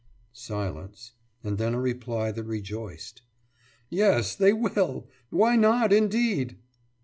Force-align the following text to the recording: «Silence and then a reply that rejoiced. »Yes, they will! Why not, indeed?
«Silence 0.51 1.11
and 1.43 1.59
then 1.59 1.75
a 1.75 1.79
reply 1.79 2.31
that 2.31 2.45
rejoiced. 2.45 3.21
»Yes, 3.87 4.35
they 4.35 4.51
will! 4.51 5.07
Why 5.29 5.55
not, 5.55 5.93
indeed? 5.93 6.57